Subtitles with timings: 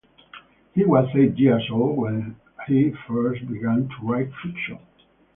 [0.73, 2.35] He was eight years old when
[2.67, 4.79] he first began to write fiction.